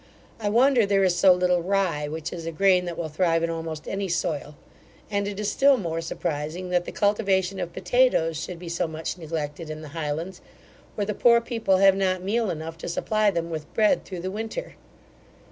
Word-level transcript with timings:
I 0.39 0.49
wonder, 0.49 0.83
there 0.83 1.03
is 1.03 1.15
so 1.15 1.31
little 1.31 1.61
rye, 1.61 2.07
which 2.07 2.33
is 2.33 2.47
a 2.47 2.51
grain 2.51 2.85
that 2.85 2.97
will 2.97 3.07
thrive 3.07 3.43
in 3.43 3.51
almost 3.51 3.87
any 3.87 4.07
soil; 4.07 4.55
and 5.11 5.27
it 5.27 5.39
is 5.39 5.51
still 5.51 5.77
more 5.77 6.01
surprising, 6.01 6.69
that 6.71 6.85
the 6.85 6.91
cultivation 6.91 7.59
of 7.59 7.71
potatoes 7.71 8.35
should 8.41 8.57
be 8.57 8.67
so 8.67 8.87
much 8.87 9.19
neglected 9.19 9.69
in 9.69 9.83
the 9.83 9.89
Highlands, 9.89 10.41
where 10.95 11.05
the 11.05 11.13
poor 11.13 11.39
people 11.39 11.77
have 11.77 11.95
not 11.95 12.23
meal 12.23 12.49
enough 12.49 12.79
to 12.79 12.89
supply 12.89 13.29
them 13.29 13.51
with 13.51 13.71
bread 13.75 14.03
through 14.03 14.21
the 14.21 14.31
winter. 14.31 14.73